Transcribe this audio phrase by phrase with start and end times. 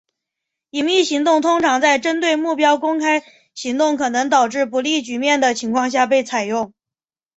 [0.71, 6.73] 隐蔽行动通常在针对目标公开行动可能导致不利局面的情况下被采用。